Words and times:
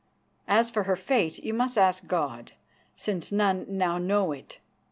As 0.47 0.71
for 0.71 0.85
her 0.85 0.95
fate, 0.95 1.37
you 1.43 1.53
must 1.53 1.77
ask 1.77 2.07
God, 2.07 2.53
since 2.95 3.31
none 3.31 3.65
know 3.67 4.31
it. 4.31 4.57